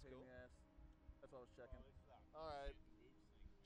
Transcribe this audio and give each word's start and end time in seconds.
That's 0.00 0.08
pain 0.08 0.16
in 0.16 0.18
cool. 0.18 0.24
the 0.24 0.32
ass. 0.40 0.52
That's 1.20 1.30
what 1.32 1.40
I 1.40 1.44
was 1.44 1.52
checking. 1.52 1.84
Oh, 1.84 2.40
All 2.40 2.48
right. 2.48 2.76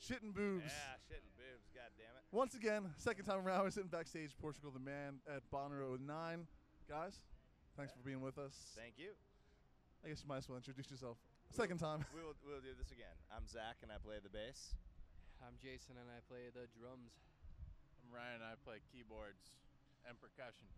Shit 0.02 0.20
and 0.20 0.34
boobs. 0.34 0.68
Yeah, 0.68 1.00
shit 1.08 1.22
and 1.22 1.34
boobs. 1.38 1.70
God 1.72 1.90
damn 1.96 2.12
it. 2.18 2.24
Once 2.34 2.52
again, 2.58 2.90
second 2.98 3.24
time 3.24 3.40
around, 3.40 3.64
we're 3.64 3.72
sitting 3.72 3.88
backstage, 3.88 4.36
Portugal 4.36 4.68
the 4.74 4.82
Man 4.82 5.22
at 5.30 5.46
Bonnaroo 5.48 5.96
9. 5.96 6.44
Guys, 6.90 7.22
thanks 7.78 7.94
for 7.94 8.04
being 8.04 8.20
with 8.20 8.36
us. 8.36 8.52
Thank 8.76 9.00
you. 9.00 9.16
I 10.04 10.12
guess 10.12 10.20
you 10.20 10.28
might 10.28 10.44
as 10.44 10.48
well 10.48 10.60
introduce 10.60 10.90
yourself. 10.90 11.16
Second 11.48 11.78
time. 11.80 12.04
We 12.12 12.20
will 12.20 12.36
we'll 12.44 12.60
do 12.60 12.76
this 12.76 12.92
again. 12.92 13.14
I'm 13.32 13.46
Zach 13.48 13.80
and 13.80 13.88
I 13.88 13.96
play 13.96 14.20
the 14.20 14.28
bass. 14.28 14.76
I'm 15.40 15.56
Jason 15.56 15.96
and 15.96 16.10
I 16.12 16.20
play 16.28 16.52
the 16.52 16.68
drums. 16.76 17.16
I'm 18.04 18.12
Ryan. 18.12 18.42
And 18.42 18.44
I 18.44 18.60
play 18.60 18.84
keyboards 18.92 19.56
and 20.04 20.20
percussion. 20.20 20.68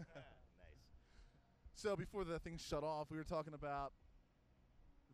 Ah, 0.00 0.24
nice. 0.56 0.88
So 1.74 1.96
before 1.96 2.24
the 2.24 2.38
thing 2.38 2.56
shut 2.56 2.84
off, 2.84 3.10
we 3.10 3.18
were 3.18 3.28
talking 3.28 3.52
about 3.52 3.92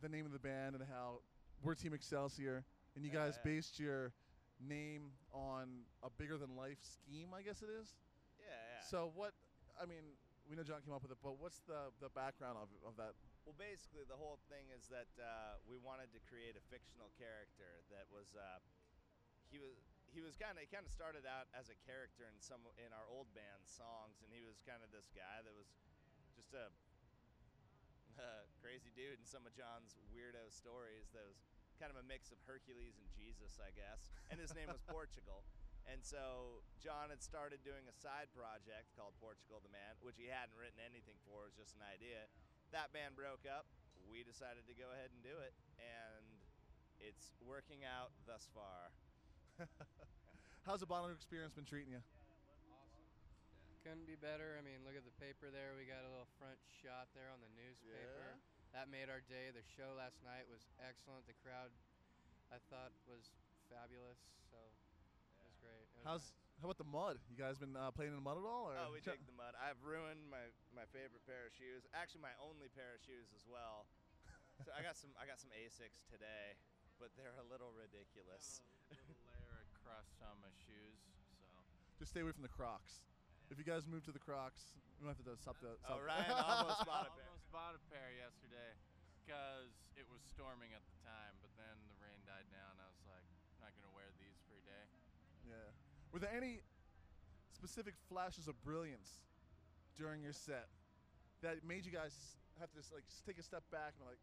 the 0.01 0.09
name 0.09 0.27
of 0.27 0.33
the 0.33 0.39
band 0.39 0.75
and 0.75 0.85
how 0.85 1.21
we're 1.63 1.75
Team 1.75 1.93
Excelsior, 1.93 2.65
and 2.95 3.05
you 3.05 3.11
guys 3.11 3.35
Yeah. 3.39 3.43
based 3.51 3.79
your 3.81 4.13
name 4.61 5.13
on 5.33 5.85
a 6.03 6.11
bigger 6.11 6.37
than 6.39 6.55
life 6.57 6.79
scheme, 6.83 7.35
I 7.35 7.43
guess 7.43 7.63
it 7.63 7.71
is. 7.71 7.95
Yeah, 8.39 8.47
yeah. 8.51 8.81
So 8.87 9.11
what? 9.15 9.35
I 9.81 9.87
mean, 9.87 10.17
we 10.49 10.57
know 10.57 10.63
John 10.63 10.83
came 10.83 10.95
up 10.95 11.03
with 11.03 11.13
it, 11.13 11.19
but 11.23 11.39
what's 11.39 11.61
the 11.67 11.91
the 12.01 12.09
background 12.11 12.59
of 12.59 12.69
of 12.87 12.97
that? 12.97 13.15
Well, 13.45 13.55
basically, 13.59 14.05
the 14.05 14.17
whole 14.17 14.39
thing 14.49 14.69
is 14.71 14.87
that 14.89 15.09
uh, 15.19 15.57
we 15.67 15.79
wanted 15.79 16.13
to 16.13 16.21
create 16.29 16.55
a 16.57 16.61
fictional 16.71 17.11
character 17.19 17.83
that 17.91 18.07
was. 18.11 18.35
Uh, 18.37 18.59
he 19.51 19.57
was 19.59 19.81
he 20.13 20.21
was 20.21 20.37
kind 20.37 20.53
of 20.59 20.61
he 20.61 20.69
kind 20.69 20.85
of 20.85 20.93
started 20.93 21.25
out 21.25 21.49
as 21.57 21.71
a 21.73 21.77
character 21.89 22.29
in 22.29 22.37
some 22.41 22.61
in 22.77 22.93
our 22.93 23.09
old 23.09 23.33
band 23.33 23.65
songs, 23.65 24.21
and 24.21 24.29
he 24.33 24.45
was 24.45 24.61
kind 24.69 24.85
of 24.85 24.93
this 24.93 25.09
guy 25.17 25.41
that 25.41 25.55
was 25.57 25.73
just 26.37 26.53
a 26.53 26.69
crazy 28.79 28.95
dude 28.95 29.19
in 29.19 29.27
some 29.27 29.43
of 29.43 29.51
John's 29.59 29.99
weirdo 30.15 30.55
stories. 30.55 31.11
That 31.11 31.27
was 31.27 31.43
kind 31.83 31.91
of 31.91 31.99
a 31.99 32.07
mix 32.07 32.31
of 32.31 32.39
Hercules 32.47 32.95
and 32.95 33.11
Jesus, 33.11 33.59
I 33.59 33.75
guess. 33.75 34.07
And 34.31 34.39
his 34.39 34.55
name 34.55 34.71
was 34.71 34.79
Portugal. 34.95 35.43
And 35.91 35.99
so 35.99 36.63
John 36.79 37.11
had 37.11 37.19
started 37.19 37.59
doing 37.67 37.91
a 37.91 37.97
side 37.99 38.31
project 38.31 38.95
called 38.95 39.19
Portugal 39.19 39.59
the 39.67 39.75
Man, 39.75 39.99
which 39.99 40.15
he 40.15 40.31
hadn't 40.31 40.55
written 40.55 40.79
anything 40.79 41.19
for. 41.27 41.51
It 41.51 41.59
was 41.59 41.59
just 41.59 41.75
an 41.75 41.83
idea. 41.91 42.31
That 42.71 42.95
band 42.95 43.19
broke 43.19 43.51
up. 43.51 43.67
We 44.07 44.23
decided 44.23 44.63
to 44.71 44.75
go 44.79 44.95
ahead 44.95 45.11
and 45.11 45.27
do 45.27 45.35
it, 45.43 45.59
and 45.83 46.39
it's 47.03 47.35
working 47.43 47.83
out 47.83 48.15
thus 48.31 48.47
far. 48.55 48.95
How's 50.71 50.87
the 50.87 50.89
Bonnaroo 50.89 51.19
experience 51.19 51.51
been 51.51 51.67
treating 51.67 51.99
you? 51.99 52.05
Couldn't 53.83 54.07
be 54.07 54.15
better. 54.15 54.55
I 54.55 54.63
mean, 54.63 54.87
look 54.87 54.95
at 54.95 55.03
the 55.03 55.19
paper 55.19 55.51
there. 55.51 55.75
We 55.75 55.83
got 55.83 56.07
a 56.07 56.11
little 56.15 56.31
front 56.39 56.63
shot 56.71 57.11
there 57.19 57.27
on 57.35 57.43
the 57.43 57.51
newspaper. 57.59 58.39
Yeah. 58.39 58.58
That 58.79 58.95
made 58.95 59.11
our 59.11 59.19
day. 59.27 59.51
The 59.51 59.67
show 59.75 59.91
last 59.99 60.23
night 60.23 60.47
was 60.47 60.63
excellent. 60.79 61.27
The 61.27 61.35
crowd, 61.43 61.75
I 62.55 62.63
thought, 62.71 62.95
was 63.11 63.35
fabulous. 63.67 64.23
So 64.55 64.55
it 64.55 65.43
was 65.43 65.59
great. 65.59 65.83
It 65.83 65.99
was 65.99 66.07
How's 66.07 66.25
how 66.63 66.71
about 66.71 66.79
the 66.79 66.87
mud? 66.87 67.19
You 67.27 67.35
guys 67.35 67.59
been 67.59 67.75
uh, 67.75 67.91
playing 67.91 68.15
in 68.15 68.19
the 68.23 68.23
mud 68.23 68.39
at 68.39 68.47
all? 68.47 68.71
Or? 68.71 68.79
Oh, 68.79 68.95
we 68.95 69.03
dig 69.03 69.19
the 69.27 69.35
mud. 69.35 69.59
I've 69.59 69.83
ruined 69.83 70.31
my, 70.31 70.47
my 70.71 70.87
favorite 70.95 71.27
pair 71.27 71.51
of 71.51 71.55
shoes. 71.59 71.91
Actually, 71.91 72.23
my 72.23 72.35
only 72.39 72.71
pair 72.71 72.95
of 72.95 73.03
shoes 73.03 73.35
as 73.35 73.43
well. 73.51 73.91
so 74.63 74.71
I 74.71 74.87
got 74.87 74.95
some 74.95 75.11
I 75.19 75.27
got 75.27 75.43
some 75.43 75.51
Asics 75.59 76.07
today, 76.07 76.55
but 77.03 77.11
they're 77.19 77.35
a 77.35 77.47
little 77.51 77.75
ridiculous. 77.75 78.63
A 78.63 78.95
little 78.95 79.27
layer 79.35 79.59
of 79.59 79.67
crust 79.83 80.23
on 80.23 80.39
my 80.39 80.55
shoes, 80.55 81.03
so. 81.35 81.43
Just 81.99 82.15
stay 82.15 82.23
away 82.23 82.31
from 82.31 82.47
the 82.47 82.55
Crocs. 82.55 83.03
If 83.51 83.59
you 83.59 83.67
guys 83.67 83.91
move 83.91 84.07
to 84.07 84.15
the 84.15 84.23
Crocs, 84.23 84.71
we 85.03 85.11
might 85.11 85.19
have 85.19 85.27
to 85.27 85.35
stop 85.35 85.59
the. 85.59 85.75
Stop 85.83 85.99
Oh, 85.99 86.07
Ryan 86.07 86.31
almost 86.47 86.87
bought 86.87 87.11
a 87.11 87.15
I 87.15 87.19
pair. 87.19 87.38
Almost 87.49 87.53
bought 87.53 87.73
a 87.77 87.83
pair 87.89 88.13
yesterday 88.13 88.77
because 89.25 89.73
it 89.97 90.05
was 90.13 90.21
storming 90.29 90.69
at 90.77 90.85
the 90.85 90.97
time, 91.01 91.33
but 91.41 91.49
then 91.57 91.77
the 91.89 91.97
rain 92.05 92.21
died 92.29 92.45
down. 92.53 92.77
I 92.77 92.89
was 92.93 93.01
like, 93.09 93.25
I'm 93.57 93.65
not 93.65 93.73
gonna 93.73 93.93
wear 93.97 94.09
these 94.21 94.37
for 94.45 94.53
a 94.57 94.65
day. 94.69 94.85
Yeah. 95.49 95.69
Were 96.13 96.21
there 96.21 96.33
any 96.37 96.61
specific 97.57 97.97
flashes 98.09 98.49
of 98.49 98.57
brilliance 98.65 99.25
during 99.97 100.21
your 100.21 100.37
set 100.37 100.69
that 101.41 101.65
made 101.65 101.89
you 101.89 101.93
guys 101.93 102.13
have 102.61 102.69
to 102.73 102.77
just 102.85 102.93
like 102.93 103.05
take 103.25 103.41
a 103.41 103.45
step 103.45 103.65
back 103.73 103.97
and 103.97 104.05
be 104.05 104.13
like, 104.13 104.23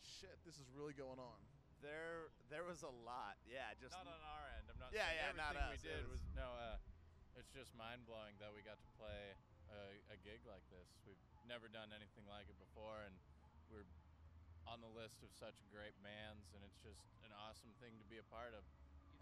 shit, 0.00 0.32
this 0.48 0.56
is 0.56 0.68
really 0.72 0.96
going 0.96 1.20
on? 1.20 1.38
There 1.84 2.32
there 2.48 2.64
was 2.64 2.80
a 2.86 2.94
lot. 3.04 3.36
Yeah, 3.44 3.74
just 3.76 3.92
Not 3.92 4.06
on 4.08 4.22
our 4.22 4.44
end. 4.56 4.64
I'm 4.72 4.78
not. 4.80 4.94
Yeah, 4.96 5.04
saying 5.12 5.36
yeah, 5.36 5.44
not 5.44 5.54
us. 5.60 5.76
We 5.76 5.80
It 5.82 5.84
did 5.84 6.02
was- 6.08 6.24
was 6.24 6.36
no. 6.38 6.48
Uh, 6.56 6.78
it's 7.36 7.48
just 7.52 7.72
mind 7.76 8.04
blowing 8.08 8.36
that 8.44 8.52
we 8.52 8.60
got 8.64 8.76
to 8.80 8.90
play 9.00 9.32
a, 9.72 9.98
a 10.12 10.16
gig 10.20 10.44
like 10.46 10.62
this. 10.68 10.84
We've 11.08 11.18
never 11.48 11.66
done 11.68 11.90
anything 11.94 12.26
like 12.30 12.46
it 12.46 12.58
before, 12.58 13.02
and 13.06 13.14
we're 13.70 13.86
on 14.66 14.78
the 14.78 14.90
list 14.94 15.22
of 15.26 15.30
such 15.34 15.58
great 15.72 15.94
bands, 16.02 16.54
and 16.54 16.62
it's 16.62 16.78
just 16.82 17.02
an 17.26 17.34
awesome 17.34 17.74
thing 17.82 17.98
to 17.98 18.06
be 18.06 18.18
a 18.18 18.26
part 18.30 18.54
of. 18.54 18.62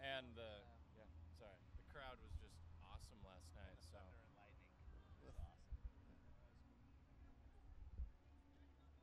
And 0.01 0.33
the 0.37 0.65
uh, 0.65 0.97
yeah, 0.97 1.09
sorry, 1.37 1.61
the 1.77 1.87
crowd 1.93 2.17
was 2.25 2.33
just 2.41 2.57
awesome 2.85 3.21
last 3.25 3.49
night. 3.57 3.77
So 3.81 4.01
thunder 4.01 4.21
and 4.25 4.33
lightning. 4.37 4.73
It 5.21 5.25
was 5.29 5.37
awesome. 5.41 5.77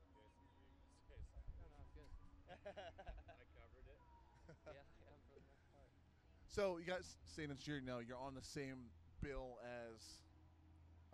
No, 0.10 0.22
no, 1.62 1.70
I'm 1.78 1.90
good. 1.94 2.10
I 3.38 3.46
covered 3.54 3.88
it. 3.90 4.02
yeah, 4.66 4.86
yeah, 5.02 5.14
for 5.26 5.34
the 5.34 5.42
most 5.42 5.62
part. 5.70 5.90
So 6.50 6.78
you 6.82 6.86
guys 6.86 7.18
saying 7.26 7.50
that 7.50 7.66
you're 7.66 7.82
you're 7.82 8.18
on 8.18 8.34
the 8.34 8.46
same 8.46 8.90
bill 9.22 9.58
as 9.66 10.27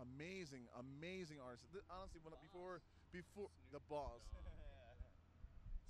amazing, 0.04 0.68
amazing 0.76 1.40
artist. 1.40 1.64
Th- 1.72 1.86
Honestly, 1.90 2.20
when 2.24 2.36
before 2.44 2.84
before 3.12 3.50
the 3.72 3.80
boss. 3.90 4.22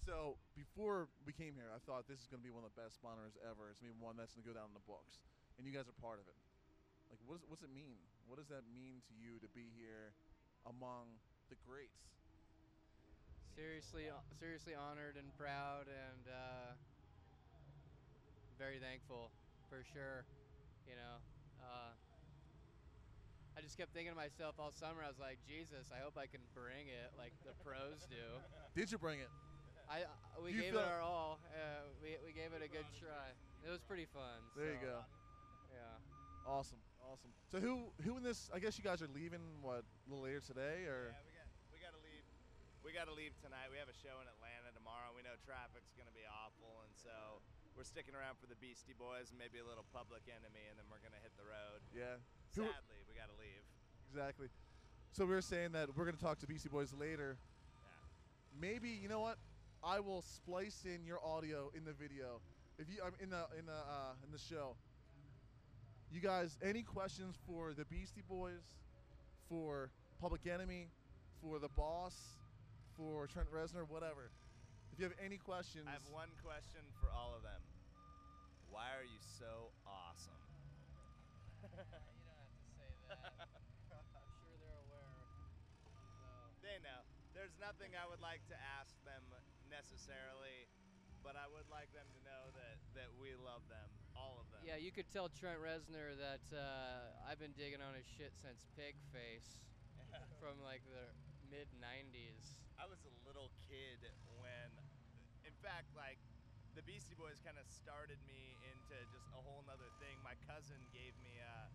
So 0.03 0.35
before 0.51 1.07
we 1.23 1.31
came 1.31 1.55
here, 1.55 1.71
I 1.71 1.79
thought 1.79 2.11
this 2.11 2.19
is 2.19 2.27
going 2.27 2.43
to 2.43 2.47
be 2.47 2.51
one 2.51 2.67
of 2.67 2.75
the 2.75 2.79
best 2.83 2.99
spawners 2.99 3.39
ever. 3.39 3.71
It's 3.71 3.79
going 3.79 3.87
to 3.87 3.95
be 3.95 4.03
one 4.03 4.19
that's 4.19 4.35
going 4.35 4.43
to 4.43 4.49
go 4.51 4.55
down 4.55 4.67
in 4.67 4.75
the 4.75 4.83
books, 4.83 5.23
and 5.55 5.63
you 5.63 5.71
guys 5.71 5.87
are 5.87 5.95
part 6.03 6.19
of 6.19 6.27
it. 6.27 6.35
Like, 7.07 7.19
what 7.23 7.39
does, 7.39 7.45
what's 7.47 7.63
it 7.63 7.71
mean? 7.71 8.03
What 8.27 8.35
does 8.35 8.51
that 8.51 8.67
mean 8.67 8.99
to 9.07 9.13
you 9.15 9.39
to 9.39 9.49
be 9.55 9.71
here 9.79 10.11
among 10.67 11.21
the 11.47 11.55
greats? 11.63 12.03
Seriously, 13.55 14.09
seriously 14.39 14.73
honored 14.75 15.15
and 15.15 15.29
proud, 15.37 15.87
and 15.87 16.23
uh, 16.27 16.73
very 18.57 18.79
thankful 18.79 19.29
for 19.69 19.83
sure. 19.93 20.25
You 20.87 20.95
know, 20.95 21.15
uh, 21.63 21.91
I 21.93 22.02
just 23.63 23.79
kept 23.79 23.95
thinking 23.95 24.11
to 24.11 24.19
myself 24.19 24.59
all 24.59 24.75
summer. 24.75 24.99
I 24.99 25.07
was 25.07 25.23
like, 25.23 25.39
Jesus, 25.47 25.87
I 25.87 26.03
hope 26.03 26.19
I 26.19 26.27
can 26.27 26.43
bring 26.51 26.91
it 26.91 27.15
like 27.15 27.31
the 27.47 27.55
pros 27.63 28.03
do. 28.11 28.19
Did 28.75 28.91
you 28.91 28.99
bring 28.99 29.23
it? 29.23 29.31
I 29.87 30.03
uh, 30.03 30.43
we 30.43 30.51
you 30.51 30.67
gave 30.67 30.75
it 30.75 30.83
our 30.83 30.99
all. 30.99 31.39
Uh, 31.55 31.87
we 32.03 32.19
we 32.27 32.35
gave 32.35 32.51
it 32.51 32.59
a 32.59 32.67
good 32.67 32.87
try. 32.99 33.31
It 33.63 33.71
was 33.71 33.79
pretty 33.79 34.03
fun. 34.11 34.43
There 34.59 34.75
you 34.75 34.83
so, 34.83 34.91
go. 34.91 34.97
Yeah. 35.71 35.95
Awesome, 36.43 36.83
awesome. 36.99 37.31
So 37.47 37.63
who 37.63 37.87
who 38.03 38.19
in 38.19 38.23
this? 38.23 38.51
I 38.51 38.59
guess 38.59 38.75
you 38.75 38.83
guys 38.83 38.99
are 38.99 39.11
leaving 39.15 39.43
what 39.63 39.87
a 39.87 40.05
little 40.11 40.27
later 40.27 40.43
today, 40.43 40.83
or 40.83 41.15
Yeah, 41.15 41.23
we 41.23 41.31
got 41.31 41.47
we 41.71 41.77
got 41.79 41.93
to 41.95 42.01
leave. 42.03 42.25
We 42.83 42.91
got 42.91 43.07
to 43.07 43.15
leave 43.15 43.31
tonight. 43.39 43.71
We 43.71 43.79
have 43.79 43.87
a 43.87 43.95
show 43.95 44.19
in 44.19 44.27
Atlanta 44.27 44.75
tomorrow. 44.75 45.15
We 45.15 45.23
know 45.23 45.39
traffic's 45.47 45.95
going 45.95 46.11
to 46.11 46.15
be 46.15 46.27
awful, 46.27 46.83
and 46.83 46.91
so 46.99 47.39
we're 47.75 47.87
sticking 47.87 48.13
around 48.13 48.37
for 48.37 48.47
the 48.47 48.57
Beastie 48.57 48.95
Boys 48.97 49.33
and 49.33 49.37
maybe 49.37 49.57
a 49.59 49.67
little 49.67 49.85
Public 49.93 50.25
Enemy, 50.29 50.63
and 50.69 50.77
then 50.77 50.85
we're 50.89 51.01
going 51.01 51.13
to 51.13 51.23
hit 51.23 51.33
the 51.37 51.45
road. 51.45 51.81
yeah. 51.93 52.21
Sadly, 52.53 53.01
we 53.09 53.17
got 53.17 53.33
to 53.33 53.37
leave. 53.41 53.65
Exactly. 54.09 54.47
So 55.11 55.25
we 55.25 55.33
were 55.33 55.41
saying 55.41 55.73
that 55.73 55.89
we're 55.97 56.05
going 56.05 56.17
to 56.17 56.21
talk 56.21 56.37
to 56.39 56.47
Beastie 56.47 56.69
Boys 56.69 56.93
later. 56.93 57.37
Yeah. 57.37 58.69
Maybe 58.69 58.89
you 58.89 59.09
know 59.09 59.21
what? 59.21 59.37
I 59.83 59.99
will 59.99 60.21
splice 60.21 60.85
in 60.85 61.05
your 61.05 61.19
audio 61.25 61.71
in 61.75 61.83
the 61.83 61.93
video. 61.93 62.41
If 62.77 62.89
you 62.89 63.01
I'm 63.03 63.13
in 63.21 63.29
the 63.29 63.45
in 63.57 63.65
the 63.65 63.73
uh, 63.73 64.13
in 64.25 64.31
the 64.31 64.37
show. 64.37 64.77
You 66.13 66.21
guys, 66.21 66.59
any 66.61 66.83
questions 66.83 67.35
for 67.47 67.73
the 67.73 67.85
Beastie 67.85 68.21
Boys, 68.29 68.77
for 69.49 69.89
Public 70.21 70.45
Enemy, 70.45 70.89
for 71.41 71.57
the 71.57 71.69
Boss, 71.69 72.13
for 72.95 73.25
Trent 73.25 73.49
Reznor, 73.49 73.89
whatever. 73.89 74.29
If 74.93 74.99
you 74.99 75.05
have 75.05 75.17
any 75.17 75.37
questions, 75.37 75.85
I 75.89 75.91
have 75.97 76.05
one 76.13 76.29
question 76.45 76.85
for 77.01 77.09
all 77.09 77.33
of 77.35 77.41
them. 77.41 77.57
Why 78.73 78.89
are 78.97 79.05
you 79.05 79.21
so 79.21 79.69
awesome? 79.85 80.41
you 81.61 82.25
don't 82.25 82.41
have 82.41 82.57
to 82.57 82.65
say 82.73 82.89
that. 83.05 83.37
I'm 84.17 84.33
sure 84.41 84.57
they're 84.57 84.81
aware. 84.89 85.13
So. 85.85 86.25
They 86.65 86.81
know. 86.81 87.05
There's 87.37 87.53
nothing 87.61 87.93
I 87.93 88.09
would 88.09 88.17
like 88.17 88.41
to 88.49 88.57
ask 88.81 88.97
them 89.05 89.21
necessarily, 89.69 90.65
but 91.21 91.37
I 91.37 91.45
would 91.53 91.69
like 91.69 91.93
them 91.93 92.09
to 92.17 92.19
know 92.25 92.49
that, 92.57 92.81
that 92.97 93.13
we 93.13 93.37
love 93.37 93.61
them, 93.69 93.93
all 94.17 94.41
of 94.41 94.49
them. 94.49 94.65
Yeah, 94.65 94.81
you 94.81 94.89
could 94.89 95.05
tell 95.13 95.29
Trent 95.29 95.61
Reznor 95.61 96.17
that 96.17 96.41
uh, 96.49 97.29
I've 97.29 97.37
been 97.37 97.53
digging 97.53 97.85
on 97.85 97.93
his 97.93 98.09
shit 98.09 98.33
since 98.41 98.65
Pig 98.73 98.97
Pigface 99.13 99.61
from 100.41 100.57
like 100.65 100.81
the 100.89 101.13
mid 101.45 101.69
90s. 101.77 102.57
I 102.81 102.89
was 102.89 103.05
a 103.05 103.13
little 103.21 103.53
kid 103.69 104.01
when, 104.41 104.73
in 105.45 105.53
fact, 105.61 105.93
like 105.93 106.17
the 106.73 106.81
Beastie 106.85 107.17
Boys 107.17 107.37
kind 107.45 107.57
of 107.61 107.65
started 107.69 108.17
me 108.25 108.57
into 108.65 108.97
just 109.13 109.29
a 109.37 109.41
whole 109.41 109.61
nother 109.69 109.89
thing. 110.01 110.17
My 110.25 110.33
cousin 110.49 110.81
gave 110.89 111.13
me, 111.21 111.37
uh, 111.37 111.69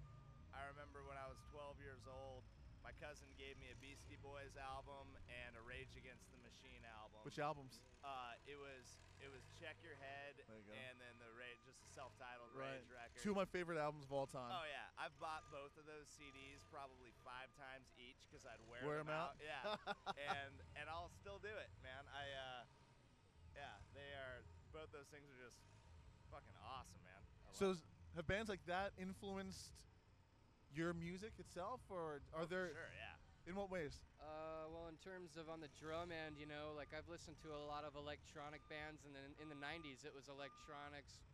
I 0.54 0.66
remember 0.74 1.06
when 1.06 1.14
I 1.14 1.30
was 1.30 1.38
12 1.54 1.78
years 1.78 2.02
old, 2.10 2.42
my 2.82 2.94
cousin 2.98 3.30
gave 3.38 3.58
me 3.58 3.70
a 3.74 3.78
Beastie 3.78 4.18
Boys 4.22 4.54
album 4.58 5.14
and 5.30 5.54
a 5.58 5.62
Rage 5.62 5.94
Against 5.98 6.30
the 6.30 6.38
Machine 6.42 6.82
album. 6.86 7.22
Which 7.26 7.38
albums? 7.38 7.82
Uh, 8.02 8.38
it 8.46 8.58
was 8.58 9.02
it 9.18 9.26
was 9.34 9.42
Check 9.58 9.74
Your 9.82 9.98
Head 9.98 10.38
you 10.46 10.62
and 10.70 10.94
then 11.02 11.18
the 11.18 11.26
Rage, 11.34 11.58
just 11.66 11.82
a 11.82 11.90
self-titled 11.90 12.54
Right. 12.54 12.78
Rage 12.78 12.90
record. 12.90 13.18
Two 13.18 13.34
of 13.34 13.38
my 13.38 13.50
favorite 13.50 13.78
albums 13.82 14.06
of 14.06 14.14
all 14.14 14.30
time. 14.30 14.50
Oh 14.54 14.62
yeah, 14.66 14.86
I've 14.94 15.14
bought 15.18 15.42
both 15.50 15.74
of 15.74 15.90
those 15.90 16.06
CDs 16.06 16.62
probably 16.70 17.10
five 17.26 17.50
times 17.58 17.90
each 17.98 18.22
because 18.30 18.46
I'd 18.46 18.62
wear, 18.70 18.82
Wear 18.86 19.02
them 19.02 19.10
'em 19.10 19.18
out? 19.18 19.34
Yeah, 19.42 19.74
and 20.38 20.54
and 20.78 20.86
I'll 20.86 21.10
still 21.18 21.42
do 21.42 21.50
it, 21.50 21.70
man. 21.82 22.06
I 22.14 22.24
uh, 22.30 22.62
yeah, 23.58 23.74
they 23.92 24.14
are 24.14 24.46
both 24.70 24.94
those 25.08 25.16
things 25.16 25.32
are 25.32 25.40
just 25.40 25.56
fucking 26.28 26.52
awesome, 26.60 27.00
man. 27.08 27.22
So 27.56 27.72
love 27.72 27.80
is- 27.80 27.84
have 28.16 28.26
bands 28.28 28.48
like 28.52 28.64
that 28.66 28.92
influenced 28.98 29.72
your 30.68 30.92
music 30.92 31.32
itself, 31.38 31.80
or 31.88 32.20
are 32.34 32.44
them. 32.44 32.48
there? 32.50 32.68
sure, 32.68 32.92
yeah. 32.92 33.16
In 33.48 33.56
what 33.56 33.70
ways? 33.70 34.04
Uh, 34.20 34.68
well, 34.68 34.88
in 34.88 34.98
terms 34.98 35.38
of 35.38 35.48
on 35.48 35.60
the 35.60 35.68
drum 35.80 36.12
end, 36.12 36.36
you 36.36 36.44
know, 36.44 36.74
like 36.76 36.92
I've 36.92 37.08
listened 37.08 37.40
to 37.40 37.54
a 37.54 37.62
lot 37.64 37.84
of 37.84 37.96
electronic 37.96 38.60
bands, 38.68 39.04
and 39.06 39.16
then 39.16 39.32
in 39.40 39.48
the 39.48 39.54
'90s 39.56 40.04
it 40.04 40.12
was 40.12 40.28
electronics 40.28 41.24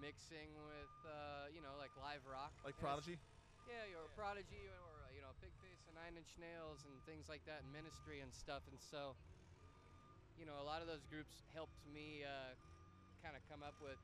mixing 0.00 0.48
with, 0.64 0.94
uh, 1.04 1.48
you 1.52 1.60
know, 1.60 1.76
like 1.76 1.92
live 2.00 2.24
rock. 2.24 2.52
Like 2.64 2.76
And 2.76 2.80
Prodigy? 2.80 3.18
Yeah, 3.68 3.98
or 4.00 4.08
Prodigy, 4.16 4.64
or 4.72 5.04
uh, 5.04 5.12
you 5.12 5.20
know, 5.20 5.34
Pigface 5.44 5.84
and 5.88 5.96
Nine 5.96 6.16
Inch 6.16 6.32
Nails 6.38 6.84
and 6.86 7.04
things 7.04 7.28
like 7.28 7.44
that, 7.44 7.60
and 7.64 7.72
Ministry 7.72 8.20
and 8.20 8.32
stuff. 8.32 8.62
And 8.68 8.80
so, 8.80 9.14
you 10.38 10.46
know, 10.46 10.56
a 10.60 10.64
lot 10.64 10.80
of 10.80 10.86
those 10.88 11.04
groups 11.04 11.44
helped 11.52 11.84
me 11.92 12.24
uh, 12.24 12.54
kind 13.22 13.34
of 13.34 13.42
come 13.50 13.62
up 13.66 13.76
with 13.82 13.98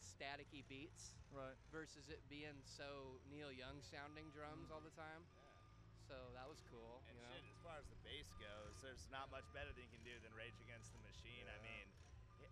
staticky 0.00 0.64
beats 0.68 1.16
Right. 1.30 1.54
versus 1.70 2.10
it 2.10 2.18
being 2.26 2.58
so 2.66 3.22
Neil 3.30 3.54
Young 3.54 3.78
sounding 3.86 4.26
drums 4.34 4.66
all 4.74 4.82
the 4.82 4.90
mm-hmm. 4.90 5.06
time. 5.14 5.22
So 6.10 6.18
that 6.34 6.50
was 6.50 6.58
cool. 6.74 7.06
And 7.06 7.14
you 7.14 7.22
know? 7.22 7.30
shit, 7.38 7.46
as 7.46 7.62
far 7.62 7.78
as 7.78 7.86
the 7.86 8.00
bass 8.02 8.26
goes, 8.42 8.74
there's 8.82 9.06
not 9.14 9.30
much 9.30 9.46
better 9.54 9.70
than 9.70 9.86
you 9.86 9.92
can 9.94 10.02
do 10.02 10.18
than 10.26 10.34
Rage 10.34 10.58
Against 10.66 10.90
the 10.90 10.98
Machine. 11.06 11.46
I 11.46 11.54
mean, 11.62 11.86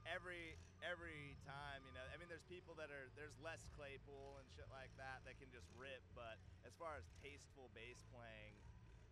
every 0.07 0.55
every 0.87 1.35
time, 1.43 1.83
you 1.83 1.91
know, 1.91 2.07
I 2.15 2.17
mean, 2.23 2.31
there's 2.31 2.47
people 2.47 2.79
that 2.79 2.95
are 2.95 3.11
there's 3.19 3.35
Les 3.43 3.59
Claypool 3.75 4.39
and 4.39 4.47
shit 4.55 4.71
like 4.71 4.95
that 4.95 5.27
that 5.27 5.37
can 5.43 5.51
just 5.51 5.67
rip, 5.75 6.01
but 6.15 6.39
as 6.63 6.73
far 6.79 6.95
as 6.95 7.05
tasteful 7.19 7.67
bass 7.75 7.99
playing, 8.15 8.55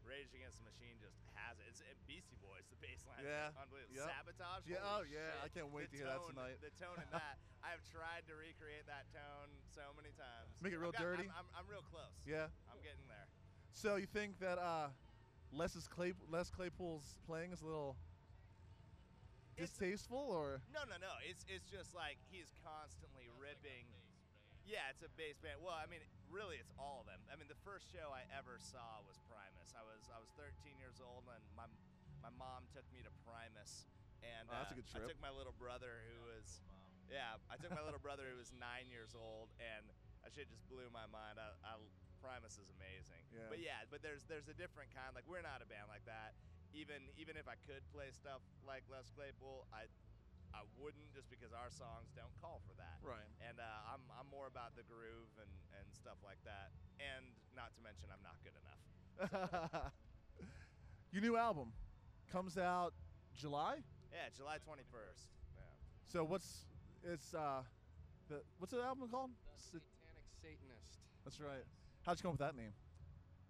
Rage 0.06 0.30
Against 0.38 0.62
the 0.62 0.66
Machine 0.70 0.96
just 1.02 1.18
has 1.34 1.58
it. 1.58 1.66
It's 1.90 2.02
Beastie 2.06 2.38
Boys, 2.38 2.62
the 2.70 2.78
bass 2.78 3.02
line, 3.10 3.26
Yeah, 3.26 3.50
unbelievable. 3.62 3.98
yep. 3.98 4.06
Sabotage, 4.14 4.62
Yeah, 4.70 4.86
oh, 4.86 5.02
yeah, 5.02 5.34
shit. 5.34 5.42
I 5.42 5.48
can't 5.50 5.70
wait 5.74 5.90
The 5.90 5.98
to 5.98 6.06
hear 6.06 6.08
that 6.14 6.22
tonight. 6.30 6.56
The 6.62 6.72
tone 6.78 6.98
in 7.02 7.10
that, 7.18 7.42
I've 7.66 7.82
tried 7.90 8.22
to 8.30 8.38
recreate 8.38 8.86
that 8.86 9.10
tone 9.10 9.50
so 9.74 9.82
many 9.98 10.14
times. 10.14 10.54
Make 10.62 10.72
it 10.72 10.80
real 10.80 10.94
got- 10.94 11.02
dirty? 11.02 11.26
I'm, 11.26 11.42
I'm, 11.42 11.48
I'm 11.62 11.66
real 11.66 11.82
close. 11.90 12.14
Yeah. 12.22 12.46
I'm 12.70 12.78
getting 12.86 13.02
there. 13.10 13.26
So 13.74 13.98
you 13.98 14.06
think 14.06 14.38
that 14.38 14.56
uh, 14.62 14.94
Les's 15.50 15.90
Clay 15.90 16.14
Les 16.30 16.48
Claypool's 16.54 17.18
playing 17.26 17.50
is 17.52 17.60
a 17.60 17.66
little 17.66 17.98
distasteful, 19.58 20.30
or 20.32 20.62
No, 20.72 20.84
no, 20.88 20.96
no. 21.00 21.12
It's 21.24 21.44
it's 21.48 21.66
just 21.68 21.92
like 21.96 22.16
he's 22.30 22.52
constantly 22.64 23.28
ripping. 23.40 23.88
Yeah, 24.66 24.90
it's 24.90 25.06
a 25.06 25.10
bass 25.14 25.38
band. 25.38 25.62
Well, 25.62 25.78
I 25.78 25.86
mean, 25.86 26.02
really, 26.26 26.58
it's 26.58 26.74
all 26.74 27.02
of 27.02 27.06
them. 27.06 27.22
I 27.30 27.38
mean, 27.38 27.46
the 27.46 27.58
first 27.62 27.86
show 27.86 28.10
I 28.10 28.26
ever 28.34 28.58
saw 28.58 28.98
was 29.06 29.22
Primus. 29.30 29.70
I 29.78 29.86
was 29.86 30.10
I 30.10 30.18
was 30.18 30.30
13 30.34 30.74
years 30.82 30.98
old, 30.98 31.22
and 31.30 31.42
my 31.54 31.70
my 32.18 32.34
mom 32.34 32.66
took 32.74 32.84
me 32.90 33.06
to 33.06 33.12
Primus, 33.22 33.86
and 34.26 34.50
Oh, 34.50 34.58
that's 34.58 34.74
a 34.74 34.76
uh, 34.76 34.82
good 34.82 34.90
trip. 34.90 35.06
I 35.06 35.10
took 35.14 35.22
my 35.22 35.30
little 35.30 35.54
brother 35.54 36.02
who 36.10 36.26
was, 36.26 36.58
yeah, 37.06 37.38
I 37.46 37.54
took 37.54 37.70
my 37.70 37.86
little 37.86 38.02
brother 38.02 38.26
who 38.26 38.36
was 38.42 38.50
nine 38.70 38.90
years 38.90 39.14
old, 39.14 39.54
and 39.62 39.86
that 40.26 40.34
shit 40.34 40.50
just 40.50 40.66
blew 40.66 40.90
my 40.90 41.06
mind. 41.06 41.38
I, 41.38 41.54
I 41.62 41.78
Primus 42.18 42.58
is 42.58 42.66
amazing. 42.74 43.22
Yeah. 43.30 43.46
But 43.46 43.62
yeah, 43.62 43.86
but 43.86 44.02
there's 44.02 44.26
there's 44.26 44.50
a 44.50 44.56
different 44.58 44.90
kind. 44.90 45.14
Like 45.14 45.30
we're 45.30 45.46
not 45.46 45.62
a 45.62 45.68
band 45.68 45.86
like 45.86 46.02
that. 46.10 46.34
Even 46.74 47.06
even 47.14 47.38
if 47.38 47.46
I 47.46 47.54
could 47.62 47.86
play 47.94 48.10
stuff 48.10 48.42
like 48.66 48.82
Les 48.90 49.06
Claypool, 49.14 49.70
I 49.70 49.86
I 50.56 50.64
wouldn't 50.80 51.12
just 51.12 51.28
because 51.28 51.52
our 51.52 51.68
songs 51.68 52.08
don't 52.16 52.32
call 52.40 52.64
for 52.64 52.72
that. 52.80 52.96
right? 53.04 53.28
And 53.44 53.60
uh, 53.60 53.92
I'm, 53.92 54.00
I'm 54.16 54.24
more 54.32 54.48
about 54.48 54.72
the 54.72 54.88
groove 54.88 55.28
and, 55.36 55.52
and 55.76 55.84
stuff 55.92 56.16
like 56.24 56.40
that. 56.48 56.72
And 56.96 57.28
not 57.52 57.76
to 57.76 57.80
mention, 57.84 58.08
I'm 58.08 58.24
not 58.24 58.40
good 58.40 58.56
enough. 58.56 58.80
Your 61.12 61.20
new 61.20 61.36
album 61.36 61.72
comes 62.32 62.56
out 62.56 62.92
July. 63.36 63.84
Yeah, 64.12 64.32
July 64.32 64.56
21st. 64.56 65.28
Yeah. 65.56 65.60
So 66.08 66.24
what's 66.24 66.64
it's 67.04 67.34
uh, 67.36 67.60
the 68.28 68.40
what's 68.58 68.72
the 68.72 68.80
album 68.82 69.08
called? 69.12 69.30
The 69.44 69.60
Satanic 69.60 70.26
Satanist. 70.40 71.04
That's 71.24 71.40
right. 71.40 71.64
How'd 72.04 72.18
you 72.18 72.22
come 72.24 72.32
up 72.32 72.40
with 72.40 72.48
that 72.48 72.56
name? 72.56 72.72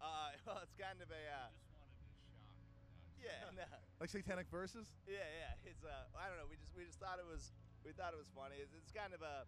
Uh, 0.02 0.34
well, 0.46 0.58
it's 0.62 0.74
kind 0.74 0.98
of 1.00 1.08
a. 1.10 1.22
Uh, 1.30 1.48
just 1.54 1.70
wanted 1.78 1.94
to 1.94 2.06
shock. 2.10 3.05
Yeah, 3.20 3.48
no. 3.60 3.66
Like 4.00 4.10
Satanic 4.12 4.48
Verses? 4.52 4.92
Yeah, 5.08 5.24
yeah. 5.24 5.68
It's 5.68 5.82
uh, 5.84 6.06
I 6.16 6.28
don't 6.28 6.36
know. 6.40 6.48
We 6.48 6.56
just 6.60 6.72
we 6.76 6.84
just 6.84 7.00
thought 7.00 7.16
it 7.20 7.28
was 7.28 7.52
we 7.86 7.92
thought 7.96 8.12
it 8.12 8.20
was 8.20 8.28
funny. 8.34 8.58
It's, 8.58 8.74
it's 8.74 8.90
kind 8.90 9.14
of 9.14 9.22
a, 9.22 9.46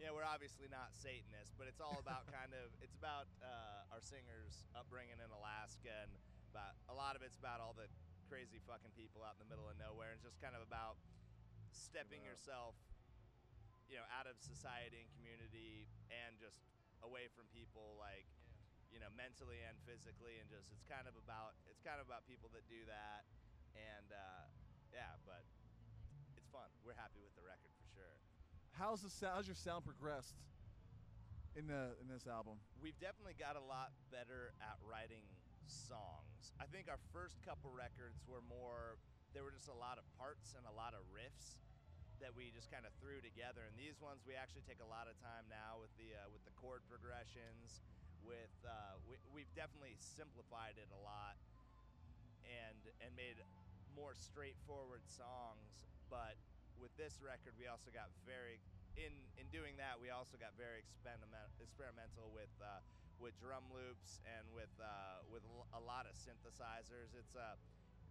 you 0.00 0.08
know, 0.08 0.16
we're 0.16 0.26
obviously 0.26 0.66
not 0.72 0.90
Satanists, 0.96 1.52
but 1.54 1.68
it's 1.68 1.78
all 1.84 2.00
about 2.00 2.26
kind 2.38 2.50
of 2.56 2.72
it's 2.82 2.96
about 2.96 3.28
uh, 3.44 3.92
our 3.94 4.00
singer's 4.02 4.66
upbringing 4.74 5.20
in 5.22 5.30
Alaska, 5.30 5.92
and 6.08 6.12
about 6.50 6.74
a 6.90 6.96
lot 6.96 7.14
of 7.14 7.22
it's 7.22 7.36
about 7.38 7.60
all 7.62 7.76
the 7.76 7.86
crazy 8.26 8.58
fucking 8.64 8.90
people 8.96 9.20
out 9.22 9.36
in 9.38 9.42
the 9.44 9.50
middle 9.52 9.68
of 9.68 9.76
nowhere, 9.78 10.10
and 10.16 10.20
just 10.24 10.40
kind 10.42 10.56
of 10.56 10.64
about 10.64 10.96
stepping 11.74 12.22
Wow. 12.24 12.30
yourself, 12.34 12.74
you 13.90 13.98
know, 14.00 14.06
out 14.16 14.26
of 14.26 14.34
society 14.40 14.98
and 15.02 15.08
community, 15.14 15.86
and 16.10 16.38
just 16.40 16.64
away 17.04 17.28
from 17.36 17.44
people 17.52 18.00
like 18.00 18.24
you 18.94 19.02
know 19.02 19.10
mentally 19.18 19.58
and 19.66 19.74
physically 19.82 20.38
and 20.38 20.46
just 20.46 20.70
it's 20.70 20.86
kind 20.86 21.10
of 21.10 21.18
about 21.18 21.58
it's 21.66 21.82
kind 21.82 21.98
of 21.98 22.06
about 22.06 22.22
people 22.30 22.46
that 22.54 22.62
do 22.70 22.78
that 22.86 23.26
and 23.74 24.06
uh, 24.14 24.46
yeah 24.94 25.18
but 25.26 25.42
it's 26.38 26.46
fun 26.54 26.70
we're 26.86 26.94
happy 26.94 27.18
with 27.18 27.34
the 27.34 27.42
record 27.42 27.74
for 27.74 27.90
sure 27.90 28.14
How's 28.74 29.06
the 29.06 29.10
sound? 29.10 29.38
How's 29.38 29.46
your 29.46 29.54
sound 29.58 29.86
progressed 29.86 30.38
in 31.58 31.66
the 31.66 31.98
in 31.98 32.06
this 32.06 32.30
album? 32.30 32.62
we've 32.78 32.98
definitely 33.02 33.34
got 33.34 33.58
a 33.58 33.64
lot 33.66 33.90
better 34.14 34.54
at 34.62 34.78
writing 34.86 35.26
songs 35.66 36.54
i 36.62 36.66
think 36.70 36.86
our 36.86 37.02
first 37.10 37.42
couple 37.42 37.74
records 37.74 38.22
were 38.30 38.44
more 38.46 38.94
there 39.34 39.42
were 39.42 39.50
just 39.50 39.66
a 39.66 39.74
lot 39.74 39.98
of 39.98 40.06
parts 40.14 40.54
and 40.54 40.62
a 40.70 40.74
lot 40.78 40.94
of 40.94 41.02
riffs 41.10 41.58
that 42.22 42.32
we 42.34 42.50
just 42.54 42.70
kind 42.70 42.86
of 42.86 42.92
threw 43.00 43.18
together 43.22 43.66
and 43.66 43.74
these 43.78 43.98
ones 43.98 44.22
we 44.26 44.34
actually 44.34 44.64
take 44.66 44.78
a 44.82 44.90
lot 44.90 45.06
of 45.06 45.14
time 45.22 45.44
now 45.50 45.78
with 45.78 45.90
the 45.98 46.14
uh, 46.14 46.30
with 46.30 46.42
the 46.46 46.54
chord 46.58 46.82
progressions 46.86 47.82
with 48.22 48.54
uh, 48.64 48.96
we, 49.04 49.18
we've 49.32 49.52
definitely 49.54 49.94
simplified 49.98 50.78
it 50.78 50.88
a 50.94 51.00
lot 51.02 51.36
and 52.46 52.78
and 53.02 53.10
made 53.14 53.38
more 53.94 54.14
straightforward 54.14 55.02
songs 55.06 55.74
but 56.10 56.38
with 56.78 56.90
this 56.98 57.22
record 57.22 57.54
we 57.58 57.70
also 57.70 57.90
got 57.94 58.10
very 58.26 58.58
in 58.94 59.10
in 59.38 59.46
doing 59.50 59.74
that 59.78 59.98
we 59.98 60.10
also 60.10 60.38
got 60.38 60.54
very 60.54 60.78
experiment, 60.78 61.50
experimental 61.58 62.30
with 62.30 62.50
uh, 62.62 62.82
with 63.18 63.34
drum 63.38 63.62
loops 63.70 64.22
and 64.26 64.46
with 64.54 64.70
uh, 64.78 65.22
with 65.30 65.42
a 65.74 65.82
lot 65.82 66.06
of 66.06 66.14
synthesizers. 66.18 67.14
It's 67.14 67.34
uh, 67.34 67.58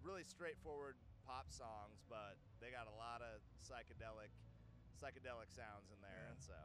really 0.03 0.23
straightforward 0.23 0.99
pop 1.25 1.47
songs 1.49 2.03
but 2.11 2.35
they 2.61 2.69
got 2.71 2.85
a 2.87 2.95
lot 2.99 3.19
of 3.23 3.39
psychedelic 3.63 4.31
psychedelic 4.95 5.49
sounds 5.51 5.89
in 5.91 5.99
there 6.03 6.11
Yeah. 6.27 6.31
and 6.35 6.41
so 6.43 6.55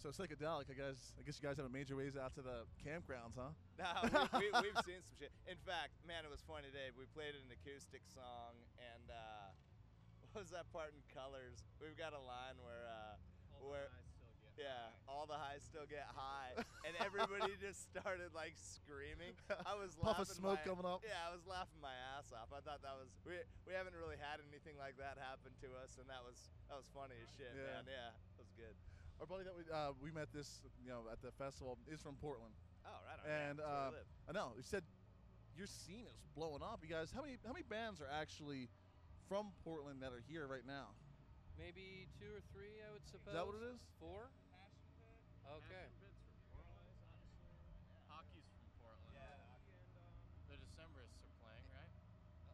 So 0.00 0.08
psychedelic. 0.08 0.72
I 0.72 0.76
guess 0.80 1.12
I 1.20 1.22
guess 1.28 1.36
you 1.36 1.44
guys 1.44 1.60
have 1.60 1.68
a 1.68 1.72
major 1.72 1.92
ways 1.92 2.16
out 2.16 2.32
to 2.40 2.42
the 2.42 2.64
campgrounds, 2.80 3.36
huh? 3.36 3.52
No, 3.80 3.92
we, 4.40 4.48
we, 4.48 4.48
we've 4.72 4.80
seen 4.88 5.00
some 5.04 5.16
shit. 5.20 5.28
In 5.44 5.60
fact, 5.68 5.92
man, 6.08 6.24
it 6.24 6.32
was 6.32 6.40
funny 6.40 6.72
today. 6.72 6.88
We 6.96 7.04
played 7.12 7.36
an 7.36 7.44
acoustic 7.52 8.00
song, 8.08 8.56
and 8.80 9.04
uh, 9.12 9.52
what 10.32 10.40
was 10.40 10.48
that 10.56 10.72
part 10.72 10.96
in 10.96 11.04
Colors? 11.12 11.60
We've 11.84 11.96
got 12.00 12.16
a 12.16 12.22
line 12.24 12.56
where, 12.64 12.88
uh, 12.88 13.20
where, 13.60 13.92
yeah, 14.60 14.92
all 15.08 15.24
the 15.24 15.40
highs 15.40 15.64
still 15.64 15.88
get 15.88 16.04
high, 16.12 16.52
and 16.84 16.92
everybody 17.00 17.56
just 17.64 17.88
started 17.88 18.30
like 18.36 18.52
screaming. 18.60 19.32
I 19.64 19.72
was 19.74 19.96
laughing. 19.96 20.20
Puff 20.20 20.28
of 20.28 20.36
smoke 20.36 20.60
my- 20.60 20.68
coming 20.68 20.84
up. 20.84 21.00
Yeah, 21.00 21.16
I 21.24 21.32
was 21.32 21.42
laughing 21.48 21.80
my 21.80 21.96
ass 22.14 22.28
off. 22.36 22.52
I 22.52 22.60
thought 22.60 22.84
that 22.84 22.94
was 23.00 23.08
we 23.24 23.40
we 23.64 23.72
haven't 23.72 23.96
really 23.96 24.20
had 24.20 24.38
anything 24.52 24.76
like 24.76 25.00
that 25.00 25.16
happen 25.16 25.50
to 25.64 25.68
us, 25.80 25.96
and 25.96 26.04
that 26.12 26.20
was 26.20 26.36
that 26.68 26.76
was 26.76 26.86
funny 26.92 27.16
as 27.18 27.28
shit, 27.34 27.50
Yeah. 27.56 27.80
man. 27.80 27.88
Yeah, 27.88 28.12
that 28.36 28.44
was 28.44 28.52
good. 28.54 28.76
Our 29.18 29.26
buddy 29.28 29.44
that 29.48 29.56
we 29.56 29.64
uh, 29.72 29.96
we 30.00 30.12
met 30.12 30.28
this 30.36 30.60
you 30.84 30.92
know 30.92 31.08
at 31.08 31.24
the 31.24 31.32
festival 31.40 31.80
is 31.88 32.00
from 32.04 32.20
Portland, 32.20 32.52
Oh, 32.84 32.92
right 33.08 33.20
on. 33.20 33.24
and 33.28 33.56
yeah, 33.56 33.64
that's 33.64 33.64
where 33.64 33.88
uh, 33.88 33.90
we 33.92 33.96
live. 34.04 34.08
I 34.28 34.32
know 34.36 34.48
he 34.60 34.64
said 34.64 34.84
your 35.56 35.68
scene 35.68 36.04
is 36.08 36.16
blowing 36.36 36.60
up. 36.64 36.80
You 36.84 36.88
guys, 36.92 37.12
how 37.12 37.24
many 37.24 37.36
how 37.44 37.52
many 37.56 37.64
bands 37.68 38.00
are 38.00 38.08
actually 38.08 38.68
from 39.28 39.52
Portland 39.64 40.00
that 40.04 40.12
are 40.12 40.24
here 40.28 40.44
right 40.48 40.64
now? 40.64 40.92
Maybe 41.60 42.08
two 42.16 42.32
or 42.32 42.40
three, 42.56 42.80
I 42.80 42.88
would 42.88 43.04
suppose. 43.04 43.28
Is 43.28 43.36
that 43.36 43.44
what 43.44 43.52
it 43.60 43.66
is? 43.68 43.76
Four? 44.00 44.32
Okay. 45.60 45.86
Hockey's 48.08 48.48
from 48.56 48.68
Portland. 48.80 49.14
Yeah. 49.14 49.36
The 50.50 50.56
Decemberists 50.58 51.20
are 51.22 51.34
playing, 51.40 51.66
right? 51.70 51.92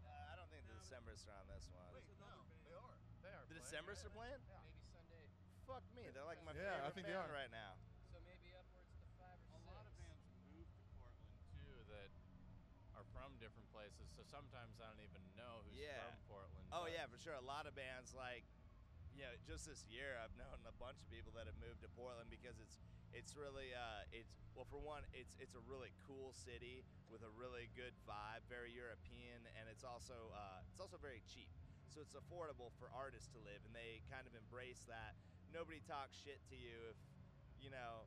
Uh, 0.04 0.32
I 0.32 0.34
don't 0.36 0.50
think 0.52 0.66
the 0.68 0.76
Decemberists 0.76 1.26
are 1.30 1.38
on 1.40 1.48
this 1.48 1.66
one. 1.72 1.86
Wait, 1.94 2.04
no, 2.20 2.34
they 2.66 2.74
are. 2.76 2.96
They 3.24 3.32
are. 3.32 3.44
The 3.48 3.56
Decemberists 3.62 4.04
are 4.04 4.12
playing? 4.14 4.40
Yeah. 4.50 4.60
Maybe 4.66 4.84
Sunday. 4.92 5.24
Fuck 5.64 5.84
me, 5.96 6.10
they're 6.12 6.26
like 6.28 6.42
my 6.44 6.52
Yeah, 6.54 6.82
I 6.82 6.90
favorite 6.90 6.94
think 6.94 7.06
they 7.08 7.16
band 7.16 7.30
are. 7.30 7.38
right 7.40 7.52
now. 7.54 7.72
So 8.12 8.18
maybe 8.26 8.52
upwards 8.54 8.90
to 9.00 9.06
five 9.18 9.38
or 9.38 9.56
A 9.56 9.58
six. 9.58 9.66
lot 9.70 9.84
of 9.86 9.94
bands 9.98 10.22
moved 10.54 10.70
to 10.76 10.86
Portland 11.00 11.34
too 11.62 11.78
that 11.90 12.10
are 12.94 13.06
from 13.16 13.34
different 13.42 13.66
places, 13.74 14.06
so 14.14 14.22
sometimes 14.28 14.78
I 14.78 14.88
don't 14.92 15.02
even 15.02 15.22
know 15.34 15.64
who's 15.66 15.78
Yeah. 15.80 16.00
from 16.06 16.16
Portland. 16.30 16.66
Oh 16.70 16.86
yeah, 16.86 17.06
for 17.10 17.18
sure. 17.18 17.34
A 17.34 17.42
lot 17.44 17.66
of 17.66 17.74
bands 17.74 18.14
like, 18.14 18.44
you 19.16 19.24
know, 19.24 19.32
just 19.48 19.64
this 19.64 19.80
year 19.88 20.20
I've 20.20 20.36
known 20.36 20.60
a 20.68 20.76
bunch 20.76 21.00
of 21.00 21.08
people 21.08 21.32
that 21.40 21.48
have 21.48 21.56
moved 21.56 21.80
to 21.80 21.90
Portland 21.96 22.28
because 22.28 22.60
it's 22.60 22.76
it's 23.16 23.32
really 23.32 23.72
uh, 23.72 24.04
it's 24.12 24.36
well 24.52 24.68
for 24.68 24.76
one 24.76 25.00
it's 25.16 25.32
it's 25.40 25.56
a 25.56 25.64
really 25.64 25.88
cool 26.04 26.36
city 26.36 26.84
with 27.08 27.24
a 27.24 27.32
really 27.32 27.72
good 27.72 27.96
vibe, 28.04 28.44
very 28.52 28.76
European, 28.76 29.40
and 29.56 29.72
it's 29.72 29.88
also 29.88 30.30
uh, 30.36 30.60
it's 30.68 30.84
also 30.84 31.00
very 31.00 31.24
cheap. 31.24 31.48
So 31.88 32.04
it's 32.04 32.12
affordable 32.12 32.76
for 32.76 32.92
artists 32.92 33.32
to 33.32 33.40
live, 33.40 33.64
and 33.64 33.72
they 33.72 34.04
kind 34.12 34.28
of 34.28 34.36
embrace 34.36 34.84
that. 34.84 35.16
Nobody 35.48 35.80
talks 35.88 36.12
shit 36.20 36.44
to 36.52 36.56
you 36.60 36.92
if 36.92 37.00
you 37.56 37.72
know 37.72 38.04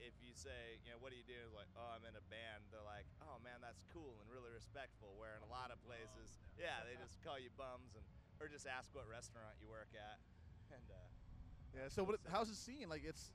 if 0.00 0.16
you 0.24 0.32
say, 0.32 0.80
you 0.80 0.88
know, 0.88 0.96
what 0.96 1.12
do 1.12 1.20
you 1.20 1.28
do? 1.28 1.36
It's 1.44 1.52
like, 1.52 1.68
oh, 1.76 1.92
I'm 1.92 2.04
in 2.08 2.16
a 2.16 2.24
band. 2.32 2.64
They're 2.72 2.84
like, 2.84 3.04
oh 3.20 3.36
man, 3.44 3.60
that's 3.60 3.84
cool 3.92 4.16
and 4.20 4.28
really 4.32 4.48
respectful. 4.52 5.12
Where 5.16 5.36
in 5.36 5.44
a 5.44 5.52
lot 5.52 5.72
of 5.72 5.80
places, 5.84 6.36
yeah, 6.56 6.84
they 6.84 6.96
just 7.00 7.20
call 7.24 7.40
you 7.40 7.52
bums 7.56 7.96
and 7.96 8.04
or 8.40 8.48
just 8.48 8.64
ask 8.64 8.88
what 8.96 9.04
restaurant 9.08 9.56
you 9.60 9.68
work 9.68 9.92
at. 9.92 10.16
And 10.72 10.86
uh, 10.90 10.94
Yeah. 11.74 11.88
So 11.88 12.04
what? 12.04 12.20
How's 12.30 12.48
it 12.50 12.56
seen? 12.56 12.88
Like 12.88 13.02
it's 13.06 13.30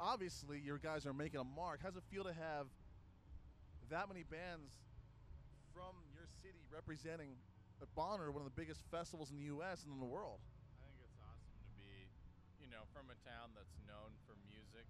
obviously 0.00 0.60
your 0.60 0.78
guys 0.78 1.06
are 1.06 1.12
making 1.12 1.40
a 1.40 1.44
mark. 1.44 1.80
How's 1.82 1.96
it 1.96 2.04
feel 2.10 2.24
to 2.24 2.32
have 2.32 2.66
that 3.90 4.08
many 4.08 4.24
bands 4.24 4.72
from 5.72 5.92
your 6.14 6.24
city 6.40 6.64
representing 6.72 7.36
at 7.82 7.90
Bonner, 7.94 8.30
one 8.30 8.40
of 8.40 8.48
the 8.48 8.56
biggest 8.56 8.80
festivals 8.90 9.30
in 9.30 9.36
the 9.36 9.50
U.S. 9.58 9.84
and 9.84 9.92
in 9.92 10.00
the 10.00 10.08
world? 10.08 10.38
I 10.40 10.86
think 10.86 10.96
it's 11.02 11.18
awesome 11.20 11.58
to 11.58 11.70
be, 11.76 12.08
you 12.62 12.70
know, 12.70 12.86
from 12.94 13.10
a 13.10 13.18
town 13.26 13.52
that's 13.52 13.74
known 13.84 14.14
for 14.24 14.38
music 14.46 14.86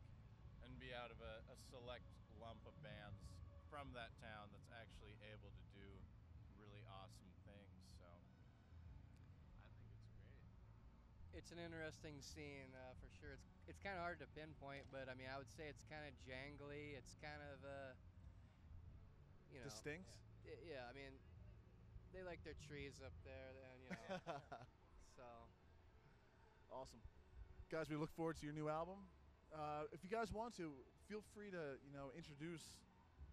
and 0.63 0.71
be 0.79 0.93
out 0.93 1.11
of 1.11 1.19
a, 1.25 1.35
a 1.49 1.57
select 1.73 2.05
lump 2.39 2.61
of 2.69 2.77
bands 2.85 3.19
from 3.73 3.91
that 3.97 4.13
town 4.23 4.53
that's 4.53 4.71
actually 4.71 5.17
able 5.33 5.51
to 5.51 5.65
do 5.75 5.89
really 6.61 6.85
awesome 7.01 7.33
things. 7.49 7.75
So 7.99 8.05
I 8.05 8.21
think 8.29 8.39
it's 8.45 8.55
great. 8.69 8.85
It's 11.35 11.51
an 11.51 11.59
interesting 11.59 12.23
scene 12.23 12.71
uh, 12.79 12.95
for 13.03 13.11
sure. 13.11 13.35
It's 13.35 13.51
it's 13.67 13.81
kind 13.83 13.97
of 13.99 14.03
hard 14.07 14.21
to 14.23 14.27
pinpoint, 14.39 14.87
but 14.91 15.11
I 15.11 15.15
mean, 15.19 15.27
I 15.29 15.37
would 15.39 15.51
say 15.51 15.67
it's 15.69 15.85
kind 15.85 16.07
of 16.07 16.15
jangly. 16.23 16.95
It's 16.97 17.17
kind 17.21 17.43
of 17.43 17.59
uh, 17.67 17.93
you 19.51 19.59
know, 19.61 19.67
Distinct. 19.69 20.09
y- 20.45 20.59
Yeah, 20.63 20.87
I 20.89 20.93
mean, 20.93 21.21
they 22.13 22.23
like 22.23 22.43
their 22.45 22.55
trees 22.59 23.01
up 23.05 23.13
there, 23.25 23.55
and 23.73 23.83
you 23.83 23.91
know, 23.91 24.19
so 25.17 25.25
awesome, 26.71 27.01
guys. 27.71 27.89
We 27.91 27.97
look 27.97 28.13
forward 28.15 28.37
to 28.41 28.47
your 28.47 28.55
new 28.55 28.69
album. 28.69 29.09
Uh, 29.55 29.85
if 29.93 30.03
you 30.05 30.11
guys 30.11 30.33
want 30.33 30.57
to, 30.57 30.73
feel 31.09 31.23
free 31.35 31.51
to 31.51 31.79
you 31.85 31.93
know 31.93 32.11
introduce 32.17 32.63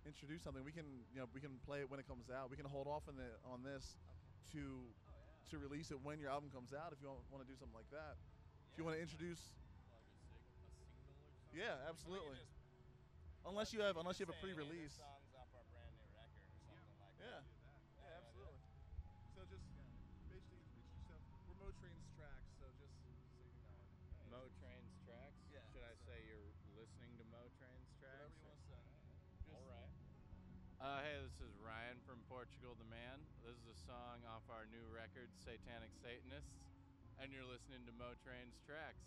introduce 0.05 0.43
something. 0.43 0.63
We 0.63 0.71
can 0.73 1.05
you 1.13 1.19
know 1.21 1.27
we 1.33 1.41
can 1.41 1.59
play 1.65 1.79
it 1.81 1.89
when 1.89 1.99
it 1.99 2.07
comes 2.07 2.29
out. 2.29 2.49
We 2.49 2.57
can 2.57 2.65
hold 2.65 2.87
off 2.87 3.03
on 3.07 3.15
the 3.15 3.29
on 3.45 3.63
this 3.63 3.95
to 4.53 4.89
to 5.49 5.57
release 5.57 5.91
it 5.91 5.99
when 6.05 6.19
your 6.21 6.29
album 6.31 6.49
comes 6.53 6.71
out. 6.71 6.93
If 6.93 7.01
you 7.01 7.09
want, 7.09 7.19
want 7.33 7.41
to 7.43 7.49
do 7.49 7.57
something 7.57 7.75
like 7.75 7.89
that. 7.91 8.15
If 8.71 8.77
you 8.79 8.85
want 8.85 8.95
to 8.95 9.03
introduce, 9.03 9.41
Like 9.91 10.05
a, 10.05 10.15
sig- 10.21 10.37
a 10.37 10.69
single 10.69 11.25
or 11.25 11.33
something. 11.35 11.57
yeah, 11.59 11.89
absolutely. 11.89 12.39
Unless 13.43 13.73
you 13.73 13.81
have 13.81 13.97
unless 13.97 14.21
you 14.21 14.29
have 14.29 14.35
a 14.35 14.39
Say 14.39 14.53
any 14.53 14.53
of 14.53 14.63
pre-release. 14.69 14.95
songs 15.01 15.33
off 15.35 15.49
our 15.57 15.65
brand 15.73 15.91
new 15.97 16.07
record 16.13 16.45
or 16.45 16.61
something 16.69 16.97
like 17.01 17.17
Yeah. 17.19 17.41
that. 17.41 17.43
Yeah, 17.99 18.21
absolutely. 18.21 18.61
So 19.35 19.39
just 19.49 19.65
basically 20.29 20.61
introduce 20.61 20.87
yourself. 20.93 21.19
We're 21.49 21.57
Moe 21.59 21.73
Train's 21.81 22.05
tracks, 22.15 22.47
so 22.61 22.69
just 22.79 22.93
so 23.01 23.09
you 23.09 23.17
know. 23.57 24.29
Moe 24.29 24.47
Train's 24.61 24.93
tracks. 25.03 25.41
Yeah, 25.51 25.65
Should 25.73 25.83
I 25.83 25.97
so- 25.97 26.05
say 26.07 26.17
you're 26.29 26.53
listening 26.79 27.11
to 27.17 27.25
Moe 27.33 27.49
Train's 27.57 27.89
tracks? 27.97 28.37
Whatever 28.45 28.61
you 28.63 28.77
want 28.77 28.85
to 28.85 29.01
say. 29.01 29.11
Just 29.41 29.51
All 29.51 29.65
right. 29.67 29.91
Uh, 30.79 31.01
hey, 31.01 31.17
this 31.25 31.33
is 31.41 31.51
Ryan 31.59 31.65
from 31.65 31.80
Portugal 32.31 32.79
the 32.79 32.87
Man. 32.87 33.19
This 33.43 33.59
is 33.59 33.67
a 33.67 33.79
song 33.91 34.23
off 34.23 34.47
our 34.47 34.63
new 34.71 34.87
record, 34.87 35.27
Satanic 35.43 35.91
Satanists, 35.99 36.63
and 37.19 37.27
you're 37.27 37.43
listening 37.43 37.83
to 37.83 37.91
Moe 37.99 38.15
Train's 38.23 38.55
tracks. 38.63 39.03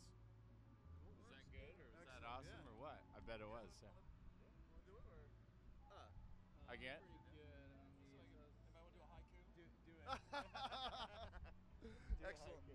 Was 1.09 1.17
that 1.33 1.49
good, 1.49 1.73
or 1.73 1.89
was 1.97 2.05
that 2.05 2.21
awesome, 2.21 2.53
yeah. 2.53 2.69
or 2.69 2.77
what? 2.77 3.01
I 3.17 3.25
bet 3.25 3.41
it 3.41 3.49
was. 3.49 3.73
Yeah. 3.81 3.97
Wanna 4.93 5.09
do 5.09 5.17
it 5.17 5.33
or? 5.97 6.13
Again? 6.69 7.01
Excellent. 12.29 12.74